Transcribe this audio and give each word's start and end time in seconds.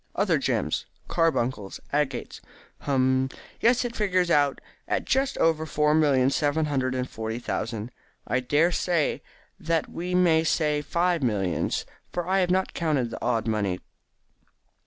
Other 0.15 0.39
gems, 0.39 0.87
carbuncles, 1.07 1.79
agates 1.93 2.41
hum! 2.79 3.29
Yes, 3.59 3.85
it 3.85 3.95
figures 3.95 4.31
out 4.31 4.59
at 4.87 5.05
just 5.05 5.37
over 5.37 5.67
four 5.67 5.93
million 5.93 6.31
seven 6.31 6.65
hundred 6.65 6.95
and 6.95 7.07
forty 7.07 7.37
thousand. 7.37 7.91
I 8.25 8.39
dare 8.39 8.71
say 8.71 9.21
that 9.59 9.89
we 9.91 10.15
may 10.15 10.43
say 10.43 10.81
five 10.81 11.21
millions, 11.21 11.85
for 12.11 12.27
I 12.27 12.39
have 12.39 12.49
not 12.49 12.73
counted 12.73 13.11
the 13.11 13.21
odd 13.23 13.47
money." 13.47 13.79